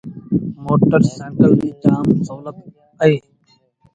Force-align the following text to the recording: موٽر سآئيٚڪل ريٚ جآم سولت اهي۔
موٽر 0.63 1.01
سآئيٚڪل 1.15 1.51
ريٚ 1.61 1.79
جآم 1.83 2.05
سولت 2.27 2.55
اهي۔ 3.01 3.15